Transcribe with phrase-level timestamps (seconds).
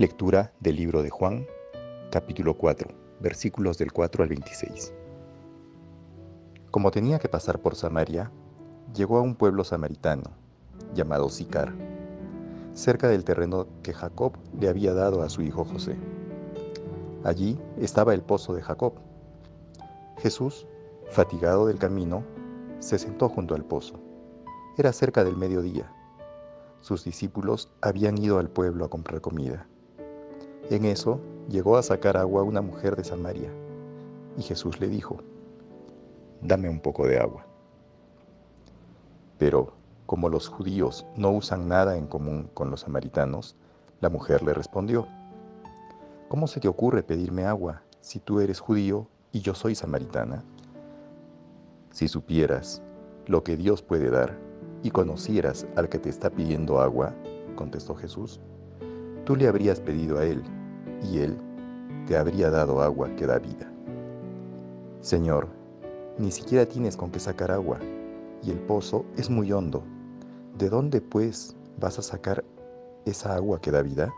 [0.00, 1.46] Lectura del libro de Juan,
[2.10, 2.88] capítulo 4,
[3.20, 4.94] versículos del 4 al 26.
[6.70, 8.32] Como tenía que pasar por Samaria,
[8.94, 10.30] llegó a un pueblo samaritano,
[10.94, 11.74] llamado Sicar,
[12.72, 15.98] cerca del terreno que Jacob le había dado a su hijo José.
[17.22, 18.94] Allí estaba el pozo de Jacob.
[20.16, 20.66] Jesús,
[21.10, 22.24] fatigado del camino,
[22.78, 24.00] se sentó junto al pozo.
[24.78, 25.92] Era cerca del mediodía.
[26.80, 29.66] Sus discípulos habían ido al pueblo a comprar comida.
[30.70, 33.50] En eso llegó a sacar agua una mujer de Samaria,
[34.38, 35.18] y Jesús le dijo,
[36.42, 37.44] Dame un poco de agua.
[39.36, 39.72] Pero
[40.06, 43.56] como los judíos no usan nada en común con los samaritanos,
[44.00, 45.08] la mujer le respondió,
[46.28, 50.44] ¿Cómo se te ocurre pedirme agua si tú eres judío y yo soy samaritana?
[51.90, 52.80] Si supieras
[53.26, 54.38] lo que Dios puede dar
[54.84, 57.12] y conocieras al que te está pidiendo agua,
[57.56, 58.38] contestó Jesús,
[59.24, 60.44] tú le habrías pedido a él
[61.02, 61.38] y él
[62.06, 63.70] te habría dado agua que da vida.
[65.00, 65.48] Señor,
[66.18, 67.78] ni siquiera tienes con qué sacar agua,
[68.42, 69.82] y el pozo es muy hondo.
[70.58, 72.44] ¿De dónde, pues, vas a sacar
[73.06, 74.12] esa agua que da vida?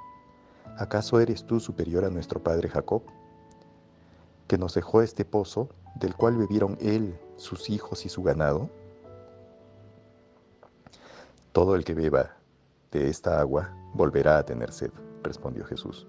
[0.79, 3.03] ¿Acaso eres tú superior a nuestro padre Jacob,
[4.49, 8.71] que nos dejó este pozo, del cual bebieron él, sus hijos y su ganado?
[11.53, 12.37] Todo el que beba
[12.91, 14.91] de esta agua volverá a tener sed,
[15.23, 16.07] respondió Jesús.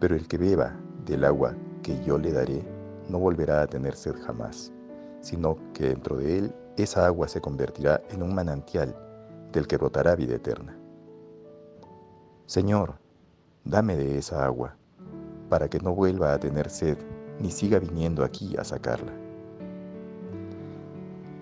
[0.00, 2.64] Pero el que beba del agua que yo le daré
[3.08, 4.72] no volverá a tener sed jamás,
[5.20, 8.96] sino que dentro de él esa agua se convertirá en un manantial
[9.52, 10.76] del que brotará vida eterna.
[12.46, 12.94] Señor,
[13.64, 14.76] dame de esa agua,
[15.48, 16.96] para que no vuelva a tener sed
[17.38, 19.12] ni siga viniendo aquí a sacarla.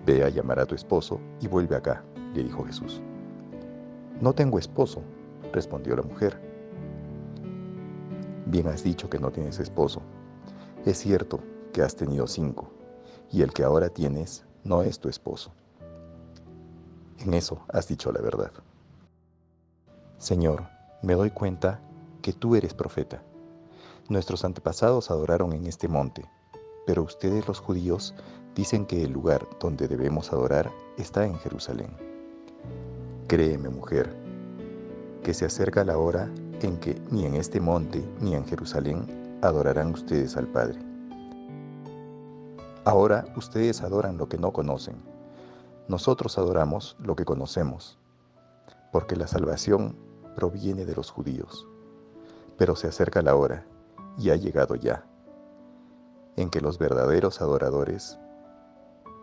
[0.05, 3.01] Ve a llamar a tu esposo y vuelve acá, le dijo Jesús.
[4.19, 5.01] No tengo esposo,
[5.53, 6.48] respondió la mujer.
[8.49, 10.01] Bien has dicho que no tienes esposo.
[10.83, 11.39] Es cierto
[11.71, 12.71] que has tenido cinco,
[13.31, 15.51] y el que ahora tienes no es tu esposo.
[17.19, 18.51] En eso has dicho la verdad.
[20.17, 20.67] Señor,
[21.03, 21.79] me doy cuenta
[22.23, 23.21] que tú eres profeta.
[24.07, 26.27] Nuestros antepasados adoraron en este monte,
[26.87, 28.15] pero ustedes los judíos
[28.55, 31.95] dicen que el lugar donde debemos adorar está en Jerusalén.
[33.27, 34.11] Créeme, mujer,
[35.21, 36.31] que se acerca la hora
[36.61, 40.79] en que ni en este monte ni en Jerusalén adorarán ustedes al Padre.
[42.85, 44.95] Ahora ustedes adoran lo que no conocen.
[45.87, 47.97] Nosotros adoramos lo que conocemos,
[48.91, 49.95] porque la salvación
[50.35, 51.67] proviene de los judíos.
[52.57, 53.65] Pero se acerca la hora,
[54.17, 55.05] y ha llegado ya,
[56.35, 58.19] en que los verdaderos adoradores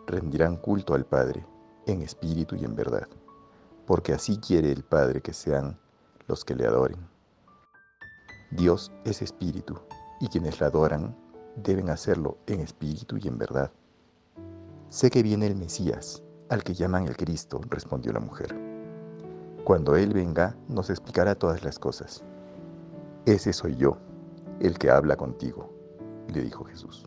[0.07, 1.45] rendirán culto al Padre
[1.87, 3.09] en espíritu y en verdad,
[3.87, 5.79] porque así quiere el Padre que sean
[6.27, 7.16] los que le adoren.
[8.51, 9.79] Dios es espíritu,
[10.21, 11.17] y quienes la adoran
[11.57, 13.71] deben hacerlo en espíritu y en verdad.
[14.89, 18.55] Sé que viene el Mesías, al que llaman el Cristo, respondió la mujer.
[19.65, 22.23] Cuando Él venga, nos explicará todas las cosas.
[23.25, 23.99] Ese soy yo,
[24.61, 25.73] el que habla contigo,
[26.33, 27.05] le dijo Jesús.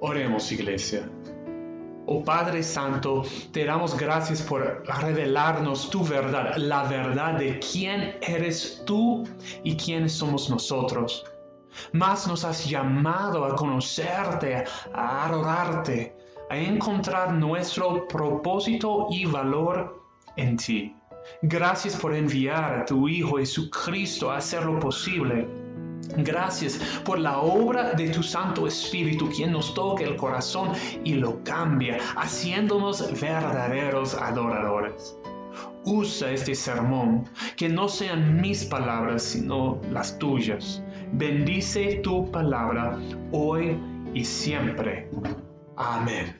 [0.00, 1.10] Oremos, iglesia.
[2.10, 8.82] Oh Padre Santo, te damos gracias por revelarnos tu verdad, la verdad de quién eres
[8.86, 9.24] tú
[9.62, 11.22] y quiénes somos nosotros.
[11.92, 14.64] Más nos has llamado a conocerte,
[14.94, 16.16] a adorarte,
[16.48, 20.02] a encontrar nuestro propósito y valor
[20.36, 20.96] en ti.
[21.42, 25.46] Gracias por enviar a tu Hijo Jesucristo a hacer lo posible
[26.18, 30.72] Gracias por la obra de tu Santo Espíritu, quien nos toca el corazón
[31.04, 35.16] y lo cambia, haciéndonos verdaderos adoradores.
[35.84, 40.82] Usa este sermón, que no sean mis palabras, sino las tuyas.
[41.12, 42.98] Bendice tu palabra
[43.32, 43.78] hoy
[44.14, 45.08] y siempre.
[45.76, 46.36] Amén.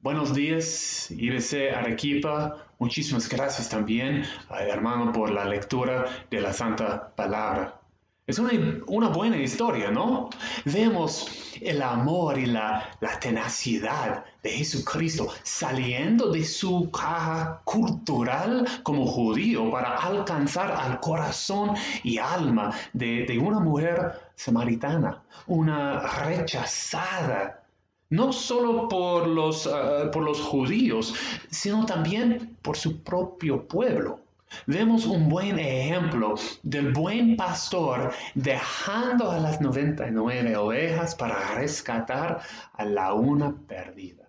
[0.00, 2.66] Buenos días, IBC Arequipa.
[2.78, 7.81] Muchísimas gracias también, hermano, por la lectura de la Santa Palabra.
[8.24, 10.30] Es una, buena historia, ¿no?
[10.64, 11.26] Vemos
[11.60, 19.72] el amor y la, la tenacidad de Jesucristo saliendo de su caja cultural como judío
[19.72, 21.72] para alcanzar al corazón
[22.04, 27.64] y alma de, una mujer samaritana, una rechazada,
[28.10, 31.12] no solo por los, ah, por los judíos,
[31.50, 34.21] sino también por su propio pueblo.
[34.66, 42.40] Vemos un buen ejemplo del buen pastor dejando a las 99 ovejas para rescatar
[42.74, 44.28] a la una perdida.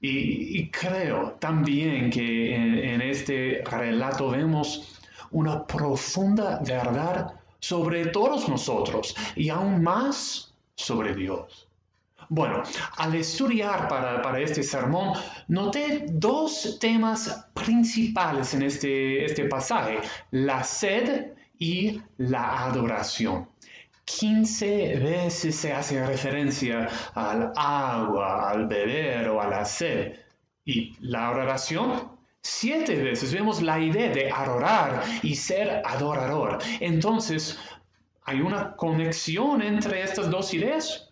[0.00, 5.00] Y, creo también que en, este relato vemos
[5.30, 11.65] una profunda verdad sobre todos nosotros y aún más sobre Dios.
[12.28, 12.62] Bueno,
[12.96, 15.12] al estudiar para, este sermón,
[15.48, 19.98] noté dos temas principales en este, este pasaje,
[20.32, 23.48] la sed y la adoración.
[24.04, 30.14] 15 veces se hace referencia al agua, al beber o a la sed.
[30.64, 36.58] Y la adoración, siete veces vemos la idea de adorar y ser adorador.
[36.80, 37.58] Entonces,
[38.26, 41.08] ¿hay una conexión entre estas dos ideas?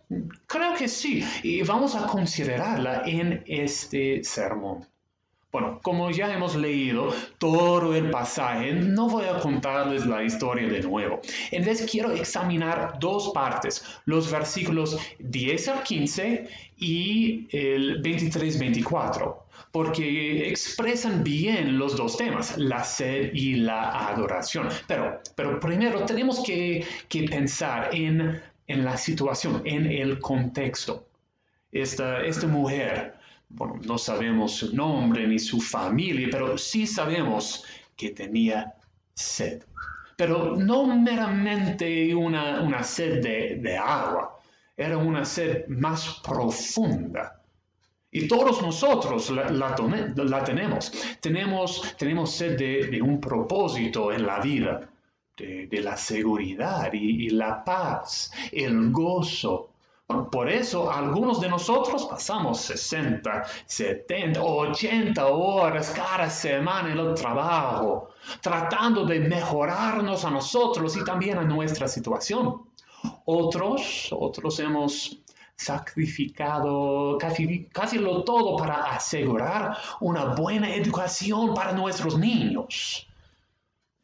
[0.46, 4.87] Creo que sí, y vamos a considerarla en este sermón.
[5.55, 10.81] Bueno, como ya hemos leído todo el pasaje, no voy a contarles la historia de
[10.81, 11.21] nuevo.
[11.53, 16.49] En vez quiero examinar dos partes, los versículos 10 al 15
[16.79, 19.37] y el 23-24,
[19.71, 24.69] porque expresan bien los dos temas, la sed y la adoración.
[24.89, 31.07] Pero, pero primero tenemos que, que pensar en en la situación, en el contexto.
[31.71, 33.15] Esta, esta mujer,
[33.49, 37.64] bueno, no sabemos su nombre ni su familia, pero sí sabemos
[37.96, 38.75] que tenía
[39.14, 39.62] sed.
[40.17, 44.38] Pero no meramente una, una sed de, agua,
[44.76, 47.41] era una sed más profunda.
[48.11, 49.75] Y todos nosotros la, la,
[50.44, 50.93] tenemos.
[51.20, 51.97] tenemos.
[51.99, 54.88] Tenemos sed de, de un propósito en la vida
[55.37, 59.70] de, la seguridad y, la paz, el gozo.
[60.06, 68.11] Por eso algunos de nosotros pasamos 60, 70, 80 horas cada semana en el trabajo,
[68.43, 72.62] tratando de mejorarnos a nosotros y también a nuestra situación.
[73.25, 75.23] Otros, otros hemos
[75.56, 83.09] sacrificado casi, casi lo todo para asegurar una buena educación para nuestros niños.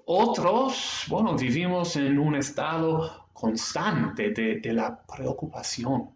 [0.06, 6.10] Otros, bueno, vivimos en un estado constante de, la preocupación,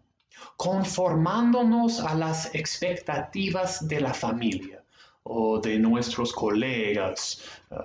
[0.55, 4.83] conformándonos a las expectativas de la familia
[5.23, 7.41] o de nuestros colegas
[7.71, 7.75] eh,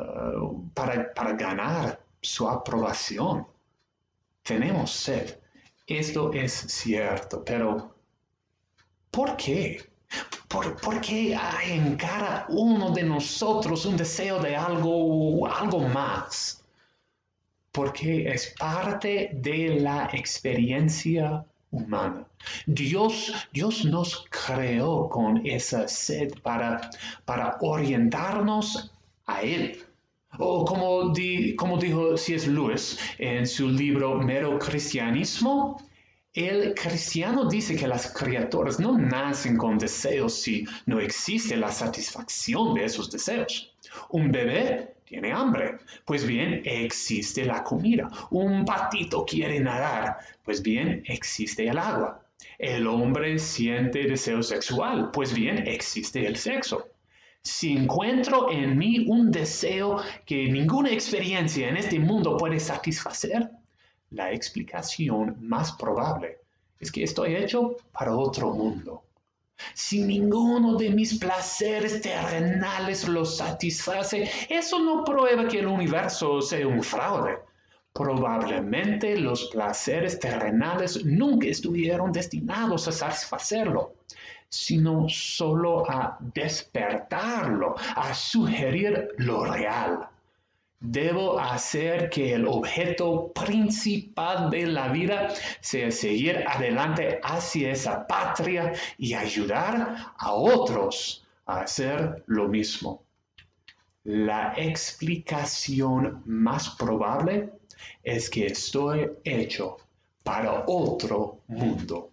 [0.74, 3.46] para, para ganar su aprobación.
[4.42, 5.38] Tenemos sed.
[5.86, 7.94] Esto es cierto, pero
[9.10, 9.90] ¿por qué?
[10.48, 16.64] ¿Por, qué hay en cada uno de nosotros un deseo de algo, algo más?
[17.72, 22.26] Porque es parte de la experiencia humana.
[22.66, 26.90] Dios, Dios nos creó con esa sed para,
[27.24, 28.92] para orientarnos
[29.26, 29.78] a Él.
[30.38, 31.12] O como,
[31.56, 32.48] como dijo C.S.
[32.50, 35.76] Lewis en su libro Mero Cristianismo,
[36.32, 42.74] el cristiano dice que las criaturas no nacen con deseos si no existe la satisfacción
[42.74, 43.74] de esos deseos.
[44.10, 48.08] Un bebé tiene hambre, pues bien, existe la comida.
[48.30, 52.22] Un patito quiere nadar, pues bien, existe el agua.
[52.56, 56.90] El hombre siente deseo sexual, pues bien, existe el sexo.
[57.42, 63.50] Si encuentro en mí un deseo que ninguna experiencia en este mundo puede satisfacer,
[64.10, 66.38] la explicación más probable
[66.78, 69.02] es que estoy hecho para otro mundo.
[69.74, 76.66] Si ninguno de mis placeres terrenales lo satisface, eso no prueba que el universo sea
[76.66, 77.38] un fraude.
[77.92, 83.94] Probablemente los placeres terrenales nunca estuvieron destinados a satisfacerlo,
[84.48, 90.09] sino solo a despertarlo, a sugerir lo real.
[90.82, 95.28] Debo hacer que el objeto principal de la vida
[95.60, 103.02] sea seguir adelante hacia esa patria y ayudar a otros a hacer lo mismo.
[104.04, 107.50] La explicación más probable
[108.02, 109.76] es que estoy hecho
[110.22, 112.09] para otro mundo.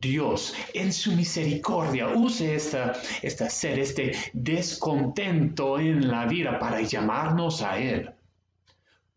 [0.00, 7.62] Dios en su misericordia use esta, esta sed, este descontento en la vida para llamarnos
[7.62, 8.10] a Él.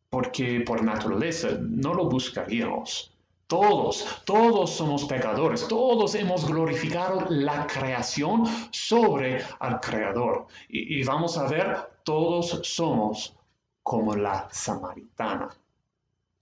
[0.09, 3.13] Porque por naturaleza no lo buscaríamos.
[3.47, 10.47] Todos, todos somos pecadores, todos hemos glorificado la creación sobre al Creador.
[10.69, 13.35] Y, y vamos a ver, todos somos
[13.83, 15.49] como la samaritana.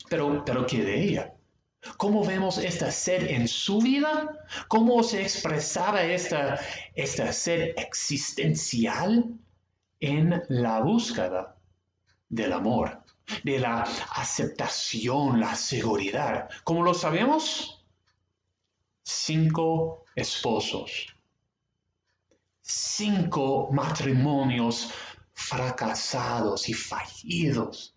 [0.08, 1.34] Pero, pero ¿qué de ella?
[1.98, 4.46] ¿Cómo vemos esta sed en su vida?
[4.68, 6.60] ¿Cómo se expresaba esta,
[6.94, 9.38] esta sed existencial
[10.00, 11.56] en la búsqueda
[12.28, 13.04] del amor,
[13.44, 13.84] de la
[14.16, 16.50] aceptación, la seguridad?
[16.66, 17.86] ¿Cómo lo sabemos?
[19.04, 21.16] Cinco esposos,
[22.62, 24.92] cinco matrimonios
[25.32, 27.96] fracasados y fallidos.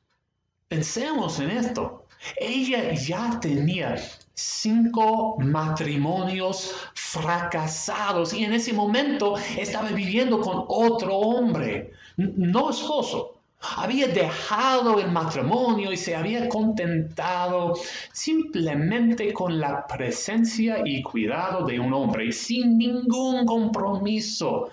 [0.69, 2.02] Pensemos en esto.
[2.37, 3.97] Ella ya tenía
[4.35, 13.39] cinco matrimonios fracasados y en ese momento estaba viviendo con otro hombre, no esposo.
[13.77, 17.75] Había dejado el matrimonio y se había contentado
[18.13, 24.69] simplemente con la presencia y cuidado de un hombre sin ningún compromiso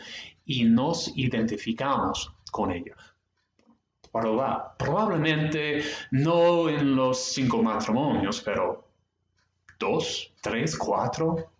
[0.46, 2.96] y nos identificamos con ella
[4.11, 8.85] probablemente no en los cinco matrimonios, pero
[9.79, 11.51] dos, tres, cuatro,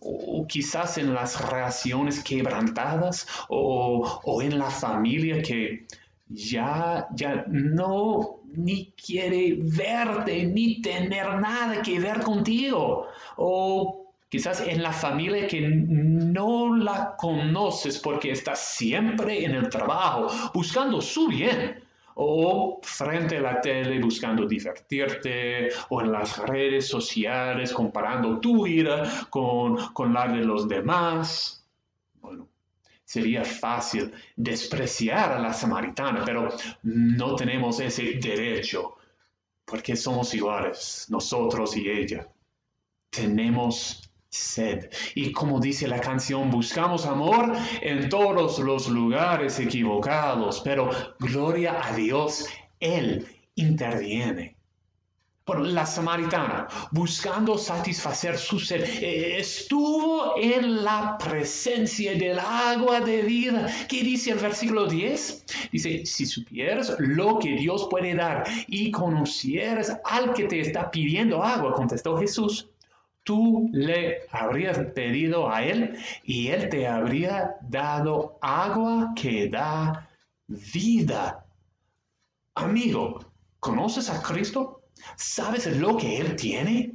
[0.00, 5.86] o quizás en las relaciones quebrantadas, o, o en la familia que
[6.28, 13.06] ya, ya no ni quiere verte, ni tener nada que ver contigo,
[13.36, 20.28] o quizás en la familia que no la conoces porque está siempre en el trabajo,
[20.54, 21.81] buscando su bien,
[22.16, 29.26] o frente a la tele buscando divertirte, o en las redes sociales comparando tu vida
[29.30, 31.64] con, con la de los demás.
[32.20, 32.48] Bueno,
[33.04, 36.48] sería fácil despreciar a la samaritana, pero
[36.82, 38.96] no tenemos ese derecho,
[39.64, 42.28] porque somos iguales, nosotros y ella.
[43.10, 44.90] Tenemos sed.
[45.14, 51.94] Y como dice la canción, buscamos amor en todos los lugares equivocados, pero gloria a
[51.94, 52.46] Dios,
[52.80, 54.56] Él interviene.
[55.44, 63.22] Bueno, la samaritana, buscando satisfacer su sed, eh, estuvo en la presencia del agua de
[63.22, 63.66] vida.
[63.88, 65.44] ¿Qué dice el versículo 10?
[65.72, 71.42] Dice, si supieras lo que Dios puede dar y conocieras al que te está pidiendo
[71.42, 72.71] agua, contestó Jesús,
[73.24, 80.08] tú le habrías pedido a Él y Él te habría dado agua que da
[80.48, 81.46] vida.
[82.54, 83.24] Amigo,
[83.60, 84.82] ¿conoces a Cristo?
[85.16, 86.94] ¿Sabes lo que Él tiene?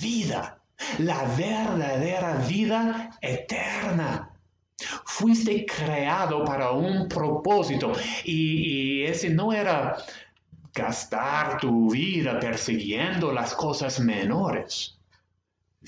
[0.00, 0.62] Vida,
[0.98, 4.30] la verdadera vida eterna.
[5.04, 7.92] Fuiste creado para un propósito
[8.24, 9.96] y, ese no era
[10.74, 14.98] gastar tu vida persiguiendo las cosas menores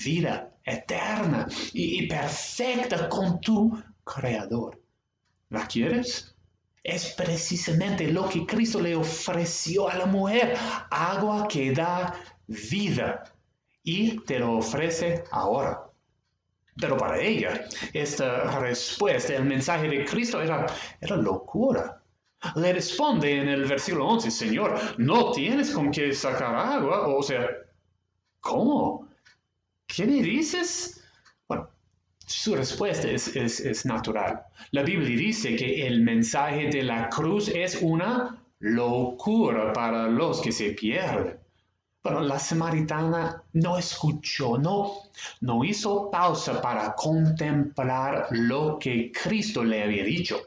[0.03, 4.81] vida eterna y, perfecta con tu Creador.
[5.49, 6.35] ¿La quieres?
[6.83, 10.55] Es precisamente lo que Cristo le ofreció a la mujer,
[10.89, 12.13] agua que da
[12.47, 13.23] vida,
[13.83, 15.83] y te lo ofrece ahora.
[16.79, 20.65] Pero para ella, esta respuesta, el mensaje de Cristo era,
[21.01, 22.01] era locura.
[22.55, 27.47] Le responde en el versículo 11, Señor, no tienes con qué sacar agua, o sea,
[28.39, 29.06] ¿cómo?
[29.87, 31.01] ¿Qué me dices?
[31.47, 31.69] Bueno,
[32.25, 34.43] su respuesta es, natural.
[34.71, 40.51] La Biblia dice que el mensaje de la cruz es una locura para los que
[40.51, 41.39] se pierden.
[42.01, 44.93] Pero la samaritana no escuchó, no,
[45.41, 50.37] no hizo pausa para contemplar lo que Cristo le había dicho.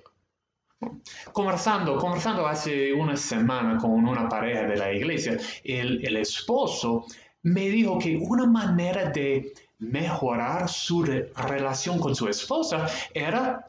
[1.33, 7.07] Conversando, conversando hace una semana con una pareja de la iglesia, el, el esposo
[7.43, 13.65] me dijo que una manera de mejorar su relación con su esposa era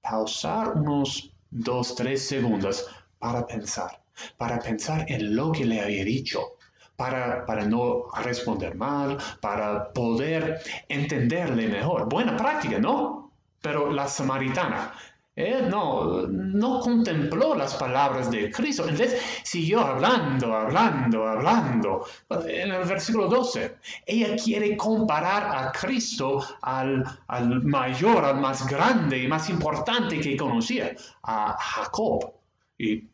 [0.00, 2.86] pausar unos dos, tres segundos
[3.18, 4.02] para pensar,
[4.36, 6.56] para pensar en lo que le había dicho,
[6.96, 12.08] para, para no responder mal, para poder entenderle mejor.
[12.08, 13.30] Buena práctica, ¿no?
[13.60, 14.92] Pero la samaritana
[15.34, 18.82] él no, no contempló las palabras de Cristo.
[18.86, 22.04] Entonces siguió hablando, hablando, hablando.
[22.46, 29.22] En el versículo 12, ella quiere comparar a Cristo al, al mayor, al más grande
[29.22, 32.34] y más importante que conocía, a Jacob.
[32.76, 33.04] Y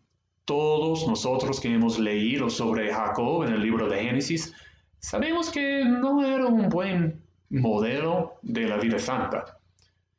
[0.44, 4.52] todos nosotros que hemos leído sobre Jacob en el libro de Génesis,
[4.98, 9.58] sabemos que no era un buen modelo de la vida santa.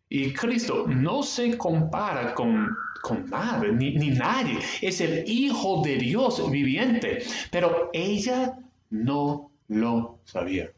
[0.10, 4.58] Y Cristo no se compara con, con nada, ni, ni nadie.
[4.82, 7.20] Es el Hijo de Dios viviente.
[7.52, 8.58] Pero ella
[8.90, 10.72] no lo sabía.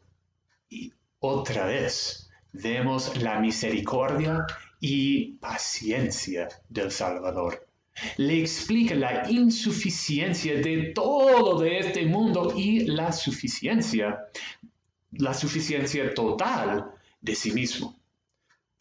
[0.69, 4.45] Y otra vez vemos la misericordia
[4.81, 7.67] y paciencia del Salvador.
[8.17, 14.25] Le explica la insuficiencia de todo de este mundo y la suficiencia,
[15.11, 18.00] la suficiencia total de sí mismo.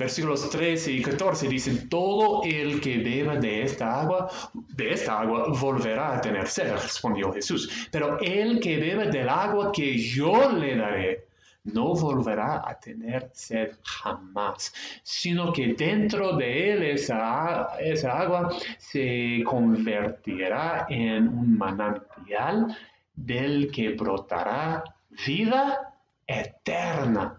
[0.00, 5.48] Versículos 13 y 14 dicen, todo el que beba de esta agua, de esta agua
[5.48, 7.88] volverá a tener sed, respondió Jesús.
[7.92, 11.26] Pero el que beba del agua que yo le daré,
[11.64, 19.42] no volverá a tener sed jamás, sino que dentro de él esa, esa agua se
[19.44, 22.74] convertirá en un manantial
[23.14, 24.82] del que brotará
[25.26, 25.92] vida
[26.26, 27.38] eterna.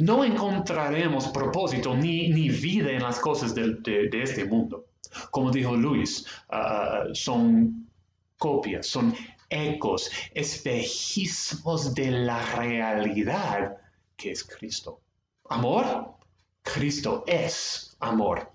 [0.00, 4.86] No encontraremos propósito ni, ni vida en las cosas de, de, este mundo.
[5.30, 7.86] Como dijo Luis, ah, son
[8.38, 9.14] copias, son
[9.50, 13.76] ecos, espejismos de la realidad
[14.16, 15.02] que es Cristo.
[15.50, 16.14] Amor,
[16.62, 18.50] Cristo es amor.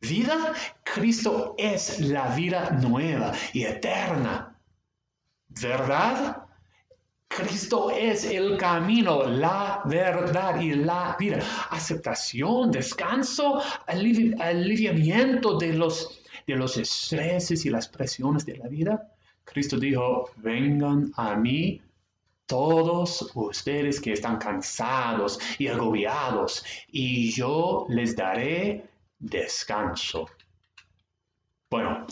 [0.00, 4.58] Vida, Cristo es la vida nueva y eterna.
[5.48, 6.47] ¿Verdad?
[7.28, 11.40] Cristo es el camino, la verdad y la vida.
[11.70, 19.12] Aceptación, descanso, aliviamiento de los, de los estreses y las presiones de la vida.
[19.44, 21.80] Cristo dijo, vengan a mí
[22.46, 30.26] todos ustedes que están cansados y agobiados, y yo les daré descanso.
[31.70, 32.06] Bueno,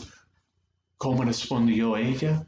[0.97, 2.45] ¿cómo respondió ella?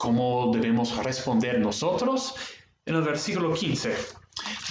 [0.00, 2.34] ¿Cómo debemos responder nosotros?
[2.86, 3.94] En el versículo 15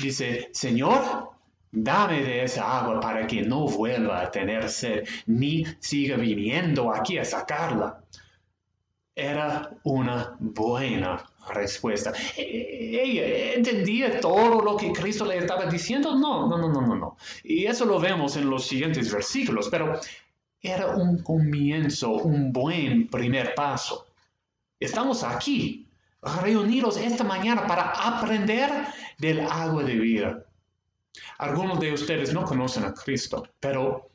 [0.01, 1.29] dice, Señor,
[1.71, 7.19] dame de esa agua para que no vuelva a tener sed, ni siga viniendo aquí
[7.19, 8.01] a sacarla
[9.19, 12.11] era una buena respuesta.
[12.35, 16.15] ¿Ella entendía todo lo que Cristo le estaba diciendo?
[16.15, 17.17] No, no, no, no, no, no.
[17.43, 19.99] Y eso lo vemos en los siguientes versículos, pero
[20.61, 24.08] era un comienzo, un buen primer paso.
[24.79, 25.89] Estamos aquí,
[26.41, 28.71] reunidos esta mañana para aprender
[29.17, 30.45] del agua de vida.
[31.37, 34.09] Algunos de ustedes no conocen a Cristo, pero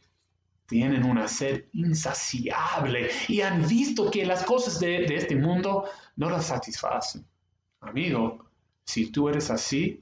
[0.66, 5.84] tienen una sed insaciable y han visto que las cosas de, este mundo
[6.16, 7.26] no las satisfacen.
[7.80, 8.46] Amigo,
[8.84, 10.00] si tú eres así,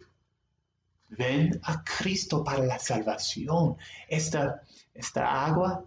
[1.08, 3.76] ven a Cristo para la salvación,
[4.08, 4.62] esta,
[4.94, 5.84] esta agua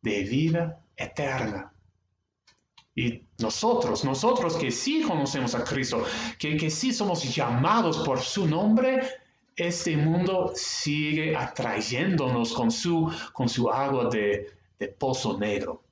[0.00, 1.72] de vida eterna.
[2.98, 6.04] Y nosotros, nosotros que sí conocemos a Cristo,
[6.36, 9.08] que, que sí somos llamados por su nombre,
[9.54, 15.84] este mundo sigue atrayéndonos con su, con su agua de, de pozo negro.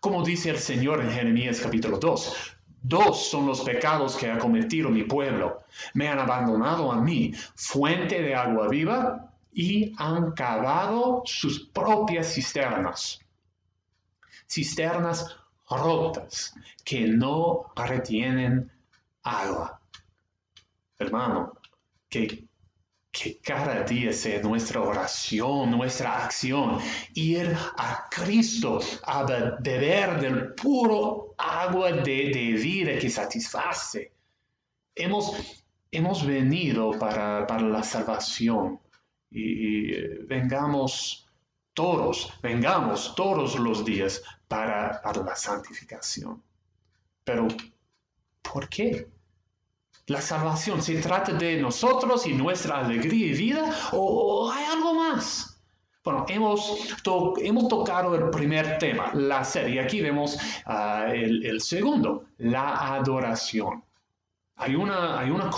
[0.00, 2.36] Como dice el Señor en Jeremías capítulo 2,
[2.82, 5.62] Dos son los pecados que ha cometido mi pueblo.
[5.94, 13.20] Me han abandonado a mí, fuente de agua viva, y han cavado sus propias cisternas.
[14.46, 18.70] Cisternas rotas que no retienen
[19.22, 19.80] agua.
[20.98, 21.54] Hermano,
[22.08, 22.46] que
[23.14, 26.78] que cada día sea nuestra oración, nuestra acción,
[27.14, 29.22] ir a Cristo a
[29.60, 34.12] beber del puro agua de, vida que satisface.
[34.96, 38.80] Hemos, hemos venido para, la salvación
[39.30, 39.92] y,
[40.26, 41.23] vengamos
[41.74, 46.42] todos, vengamos todos los días para, para la santificación.
[47.24, 47.48] Pero,
[48.42, 49.08] ¿por qué?
[50.06, 55.60] La salvación se trata de nosotros y nuestra alegría y vida o, hay algo más.
[56.04, 56.94] Bueno, hemos,
[57.38, 59.80] hemos tocado el primer tema, la serie.
[59.80, 63.82] Aquí vemos ah, el segundo, la adoración.
[64.56, 65.50] ¿Hay una, ¿Hay una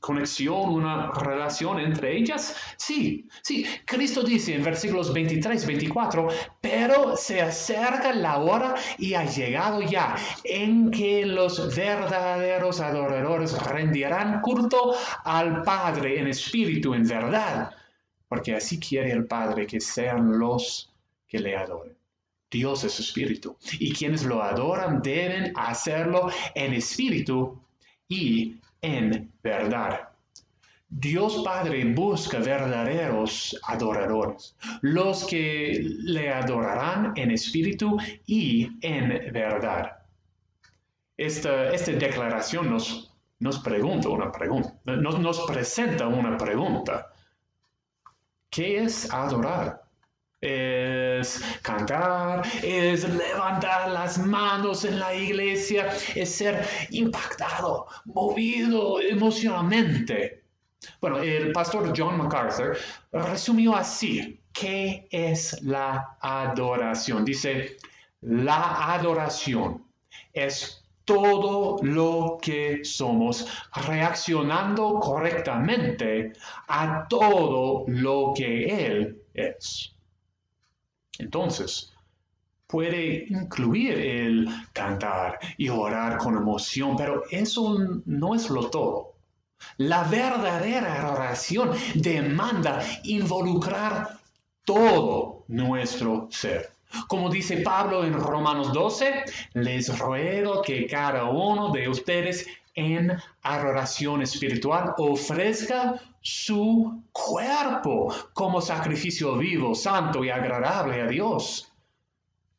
[0.00, 2.56] conexión, una relación entre ellas?
[2.78, 3.66] Sí, sí.
[3.84, 10.16] Cristo dice en versículos 23, 24, pero se acerca la hora y ha llegado ya
[10.42, 17.72] en que los verdaderos adoradores rendirán culto al Padre en espíritu, en verdad,
[18.26, 20.90] porque así quiere el Padre que sean los
[21.28, 21.94] que le adoren.
[22.50, 27.63] Dios es espíritu y quienes lo adoran deben hacerlo en espíritu
[28.08, 30.08] y en verdad.
[30.88, 39.98] Dios Padre busca verdaderos adoradores, los que le adorarán en espíritu y en verdad.
[41.16, 47.10] Esta, esta declaración nos, nos pregunta una pregunta, nos, nos presenta una pregunta.
[48.50, 49.83] ¿Qué es adorar?
[50.44, 60.44] Es cantar, es levantar las manos en la iglesia, es ser impactado, movido emocionalmente.
[61.00, 62.76] Bueno, el pastor John MacArthur
[63.12, 67.24] resumió así, ¿qué es la adoración?
[67.24, 67.78] Dice,
[68.20, 69.82] la adoración
[70.34, 73.46] es todo lo que somos,
[73.86, 76.32] reaccionando correctamente
[76.68, 79.94] a todo lo que Él es.
[81.18, 81.92] Entonces,
[82.66, 89.14] puede incluir el cantar y orar con emoción, pero eso no es lo todo.
[89.76, 94.18] La verdadera oración demanda involucrar
[94.64, 96.70] todo nuestro ser.
[97.08, 99.24] Como dice Pablo en Romanos 12,
[99.54, 109.36] les ruego que cada uno de ustedes en adoración espiritual ofrezca su cuerpo como sacrificio
[109.36, 111.72] vivo, santo y agradable a Dios.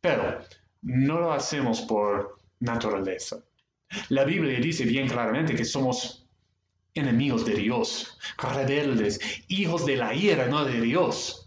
[0.02, 0.40] Pero
[0.82, 3.38] no lo hacemos por naturaleza.
[4.10, 6.28] La Biblia dice bien claramente que somos
[6.94, 11.46] enemigos de Dios, rebeldes, hijos de la ira, no de Dios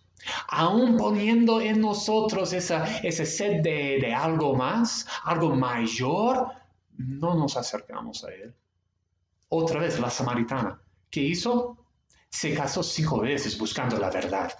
[0.49, 6.49] aún poniendo en nosotros esa, ese sed de, de algo más, algo mayor,
[6.99, 8.55] no nos acercamos a Él.
[9.49, 10.81] Otra vez la samaritana,
[11.11, 11.79] ¿qué hizo?
[12.29, 14.53] Se casó cinco veces buscando la verdad.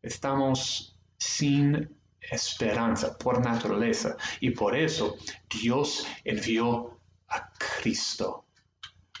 [0.00, 5.16] Estamos sin esperanza por naturaleza y por eso
[5.48, 8.46] Dios envió a Cristo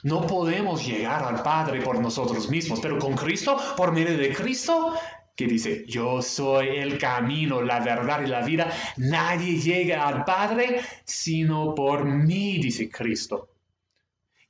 [0.06, 4.94] no podemos llegar al Padre por nosotros mismos, pero con Cristo, por medio de Cristo,
[5.36, 10.80] que dice, yo soy el camino, la verdad y la vida, nadie llega al Padre
[11.04, 13.50] sino por mí, dice Cristo.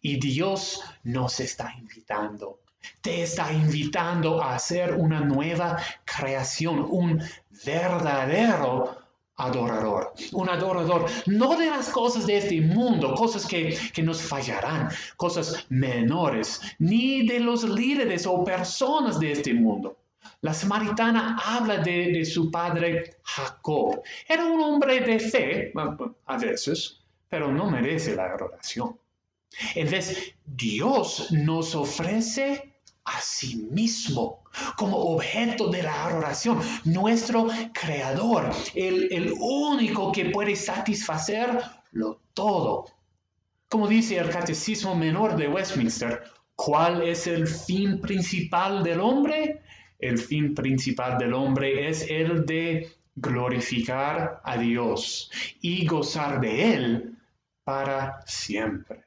[0.00, 2.60] Y Dios nos está invitando,
[3.00, 7.20] te está invitando a hacer una nueva creación, un
[7.64, 8.96] verdadero
[9.34, 15.66] adorador, un adorador, no de las cosas de este mundo, cosas que, nos fallarán, cosas
[15.68, 19.96] menores, ni de los líderes o personas de este mundo.
[20.40, 24.02] La samaritana habla de, de su padre Jacob.
[24.28, 25.72] Era un hombre de fe,
[26.26, 28.98] a veces, pero no merece la adoración.
[29.74, 34.42] Entonces, Dios nos ofrece a sí mismo
[34.76, 42.86] como objeto de la adoración, nuestro creador, el, el único que puede satisfacerlo todo.
[43.68, 46.22] Como dice el Catecismo Menor de Westminster,
[46.54, 49.62] ¿cuál es el fin principal del hombre?
[49.98, 55.30] El fin principal del hombre es el de glorificar a Dios
[55.60, 57.16] y gozar de Él
[57.64, 59.05] para siempre.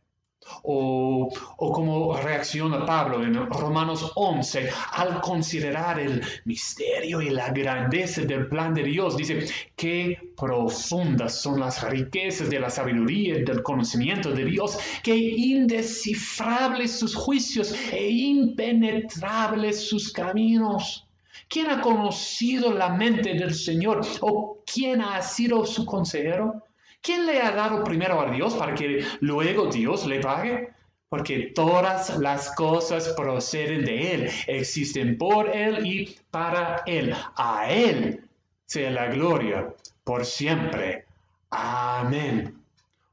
[0.64, 8.48] O, como reacciona Pablo en Romanos 11 al considerar el misterio y la grandeza del
[8.48, 9.18] plan de Dios.
[9.18, 15.16] Dice, qué profundas son las riquezas de la sabiduría y del conocimiento de Dios, qué
[15.16, 21.06] indescifrables sus juicios e impenetrables sus caminos.
[21.48, 26.64] ¿Quién ha conocido la mente del Señor o quién ha sido su consejero?
[27.02, 30.70] ¿Quién le ha dado primero a Dios para que luego Dios le pague?
[31.08, 37.16] Porque todas las cosas proceden de Él, existen por Él y para Él.
[37.36, 38.24] A Él
[38.66, 41.06] sea la gloria por siempre.
[41.50, 42.62] Amén.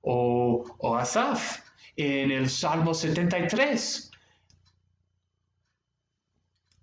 [0.02, 1.00] O, o
[1.96, 4.10] en el Salmo 73.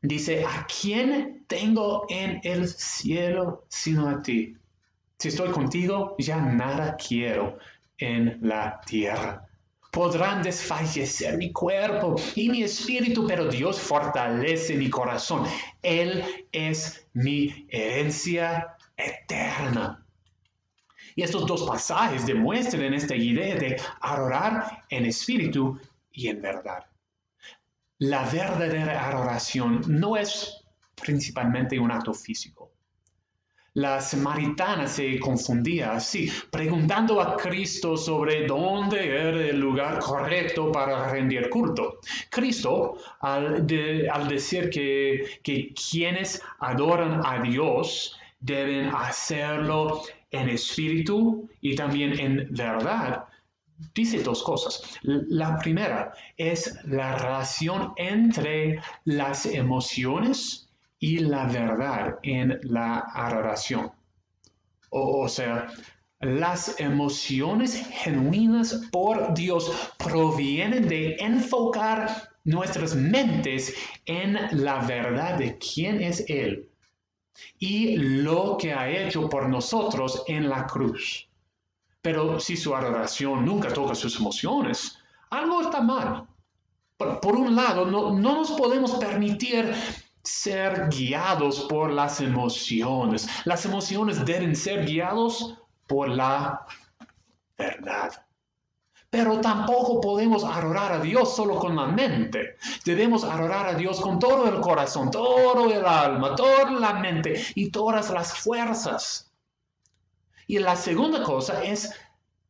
[0.01, 4.57] Dice, ¿a quién tengo en el cielo sino a ti?
[5.23, 7.57] Si estoy contigo, ya nada quiero
[7.97, 9.47] en la tierra.
[9.89, 15.47] Podrán desfallecer mi cuerpo y mi espíritu, pero Dios fortalece mi corazón.
[15.81, 20.05] Él es mi herencia eterna.
[21.15, 25.79] Y estos dos pasajes demuestran esta idea de adorar en espíritu
[26.11, 26.83] y en verdad.
[27.99, 30.65] La verdadera adoración no es
[31.01, 32.62] principalmente un acto físico.
[33.75, 41.09] La samaritana se confundía así, preguntando a Cristo sobre dónde era el lugar correcto para
[41.09, 41.99] rendir culto.
[42.29, 52.19] Cristo, al, decir que, que quienes adoran a Dios deben hacerlo en espíritu y también
[52.19, 53.25] en verdad,
[53.95, 54.99] dice dos cosas.
[55.01, 60.62] La primera es la relación entre las emociones
[61.03, 63.91] y la verdad en la adoración.
[64.89, 65.67] O, sea,
[66.21, 76.01] las emociones genuinas por Dios provienen de enfocar nuestras mentes en la verdad de quién
[76.01, 76.69] es Él
[77.59, 81.27] y lo que ha hecho por nosotros en la cruz.
[82.01, 84.97] Pero si su adoración nunca toca sus emociones,
[85.31, 86.27] algo está mal.
[86.95, 89.73] Por, un lado, no, no nos podemos permitir
[90.23, 93.27] ser guiados por las emociones.
[93.45, 95.57] Las emociones deben ser guiados
[95.87, 96.65] por la
[97.57, 98.25] verdad.
[99.09, 102.55] Pero tampoco podemos adorar a Dios solo con la mente.
[102.83, 107.69] Debemos adorar a Dios con todo el corazón, todo el alma, toda la mente y
[107.69, 109.31] todas las fuerzas.
[110.47, 111.93] Y la segunda cosa es,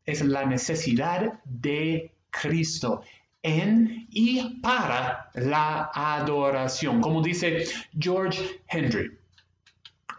[0.05, 3.01] es la necesidad de Cristo
[3.43, 7.65] en y para la adoración, como dice
[7.99, 9.11] George Henry.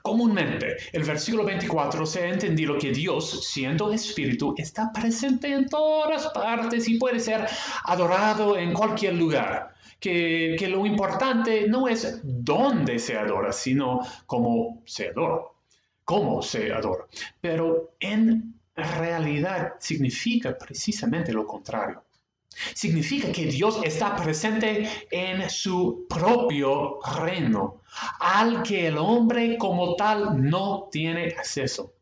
[0.03, 6.27] Comúnmente, el versículo 24 se ha entendido que Dios, siendo espíritu, está presente en todas
[6.29, 7.47] partes y puede ser
[7.85, 9.73] adorado en cualquier lugar.
[9.99, 15.45] Que, que lo importante no es dónde se adora, sino cómo se adora.
[16.05, 17.07] Cómo se adora.
[17.41, 22.03] Pero en realidad significa precisamente lo contrario.
[22.75, 27.83] Significa que Dios está presente en su propio reino,
[28.21, 31.93] al que el hombre como tal no tiene acceso.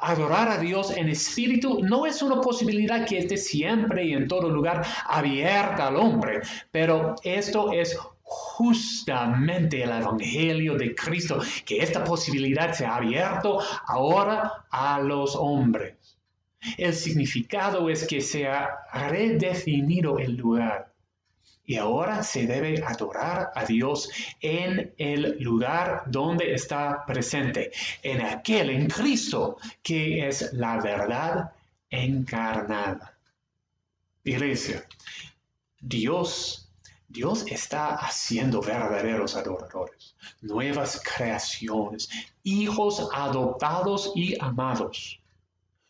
[0.00, 4.48] Adorar a Dios en espíritu no es una posibilidad que esté siempre y en todo
[4.48, 12.72] lugar abierta al hombre, pero esto es justamente el Evangelio de Cristo, que esta posibilidad
[12.72, 15.95] se ha abierto ahora a los hombres.
[16.76, 20.92] El significado es que se ha redefinido el lugar
[21.66, 24.08] y ahora se debe adorar a Dios
[24.40, 31.52] en el lugar donde está presente, en aquel, en Cristo, que es la verdad
[31.90, 33.18] encarnada.
[34.22, 34.86] Iglesia,
[35.80, 36.68] Dios,
[37.08, 42.08] Dios está haciendo verdaderos adoradores, nuevas creaciones,
[42.44, 45.20] hijos adoptados y amados.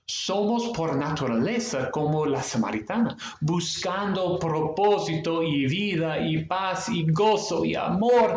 [0.09, 7.75] Somos por naturaleza como la samaritana, buscando propósito y vida y paz y gozo y
[7.75, 8.37] amor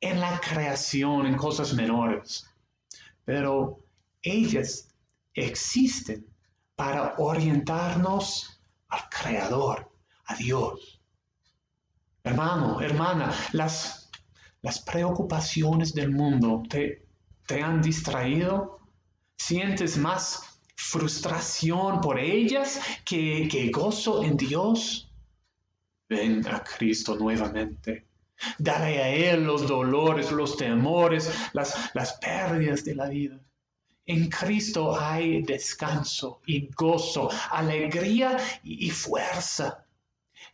[0.00, 2.50] en la creación, en cosas menores.
[3.24, 3.78] Pero
[4.22, 4.88] ellas
[5.34, 6.26] existen
[6.74, 9.90] para orientarnos al Creador,
[10.26, 11.00] a Dios.
[12.24, 14.10] Hermano, hermana, las,
[14.62, 17.06] las preocupaciones del mundo te,
[17.46, 18.80] te han distraído.
[19.36, 25.10] Sientes más frustración por ellas que, que gozo en Dios?
[26.08, 28.06] Ven a Cristo nuevamente.
[28.58, 33.40] Dale a Él los dolores, los temores, las, las pérdidas de la vida.
[34.06, 39.86] En Cristo hay descanso y gozo, alegría y fuerza.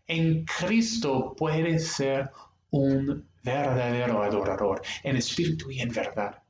[0.06, 2.30] En Cristo puedes ser
[2.70, 6.40] un verdadero adorador, en espíritu y en verdad.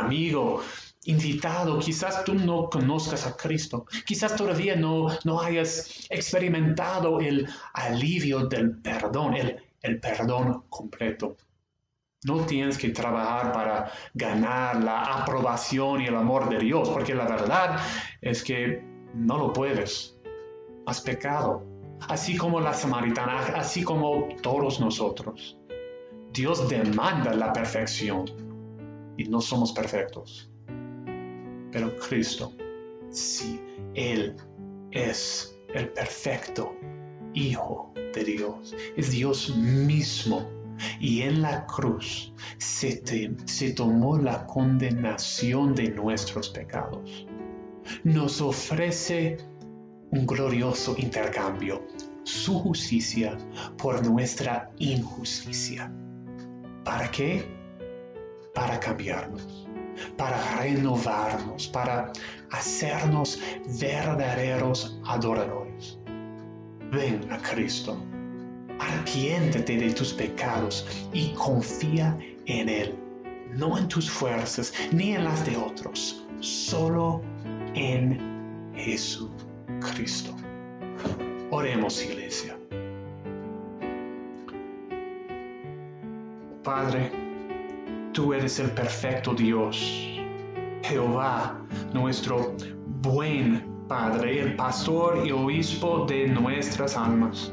[0.00, 0.62] Amigo,
[1.04, 8.46] invitado, quizás tú no conozcas a Cristo, quizás todavía no, no hayas experimentado el alivio
[8.46, 11.36] del perdón, el, el perdón completo.
[12.24, 17.26] No tienes que trabajar para ganar la aprobación y el amor de Dios, porque la
[17.26, 17.78] verdad
[18.20, 18.82] es que
[19.14, 20.18] no lo puedes.
[20.86, 21.64] Has pecado,
[22.08, 25.56] así como la samaritana, así como todos nosotros.
[26.32, 28.47] Dios demanda la perfección
[29.18, 30.50] y no somos perfectos.
[31.70, 32.54] Pero Cristo,
[33.10, 33.60] sí,
[33.94, 34.34] Él
[34.92, 36.74] es el perfecto
[37.34, 40.48] Hijo de Dios, es Dios mismo.
[41.00, 43.02] Y en la cruz se,
[43.46, 47.26] se tomó la condenación de nuestros pecados.
[48.04, 49.38] Nos ofrece
[50.10, 51.84] un glorioso intercambio,
[52.22, 53.36] su justicia
[53.76, 55.92] por nuestra injusticia.
[56.84, 57.57] ¿Para qué?
[58.54, 59.68] Para cambiarnos
[60.16, 62.12] para renovarnos, para
[62.50, 63.40] hacernos
[63.80, 65.98] verdaderos adoradores.
[66.90, 68.00] Ven a Cristo,
[68.78, 72.94] arrepiéntete de tus pecados y confía en Él,
[73.54, 77.20] no en tus fuerzas ni en las de otros, solo
[77.74, 80.34] en Jesucristo.
[81.50, 82.58] Oremos, iglesia.
[86.62, 87.27] Padre,
[88.12, 90.18] Tú eres el perfecto Dios,
[90.82, 91.60] Jehová,
[91.92, 92.54] nuestro
[93.02, 97.52] buen Padre, el pastor y obispo de nuestras almas.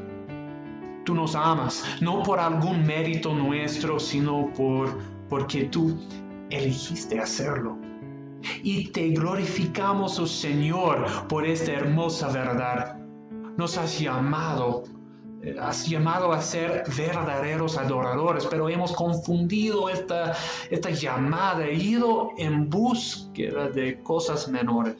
[1.06, 4.98] Tú nos amas, no por algún mérito nuestro, sino por
[5.30, 5.98] porque tú
[6.50, 7.78] elegiste hacerlo.
[8.64, 12.98] Y te glorificamos, oh Señor, por esta hermosa verdad.
[13.58, 14.84] Nos has llamado
[15.60, 20.34] has llamado a ser verdaderos adoradores, pero hemos confundido esta,
[20.70, 24.96] esta llamada, ido en búsqueda de cosas menores.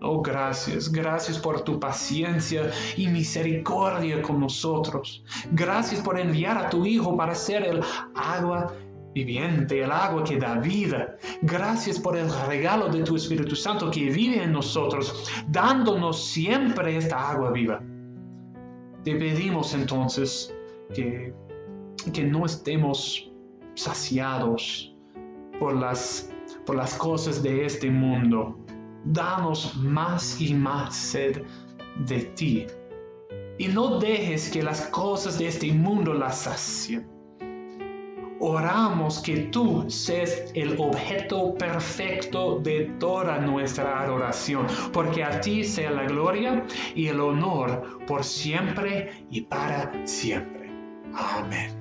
[0.00, 5.24] Oh, gracias, gracias por tu paciencia y misericordia con nosotros.
[5.52, 7.82] Gracias por enviar a tu Hijo para ser el
[8.14, 8.72] agua
[9.12, 11.16] viviente, el agua que da vida.
[11.42, 17.30] Gracias por el regalo de tu Espíritu Santo que vive en nosotros, dándonos siempre esta
[17.30, 17.82] agua viva.
[19.04, 20.54] Te pedimos entonces
[20.94, 21.32] que,
[22.12, 23.30] que no estemos
[23.74, 24.94] saciados
[25.60, 26.32] por las,
[26.66, 28.58] por las cosas de este mundo.
[29.04, 31.42] Danos más y más sed
[32.06, 32.66] de ti.
[33.58, 37.17] y no dejes que las cosas de este mundo las sacien.
[38.40, 45.90] Oramos que tú seas el objeto perfecto de toda nuestra adoración, porque a ti sea
[45.90, 50.70] la gloria y el honor por siempre y para siempre.
[51.14, 51.77] Amén.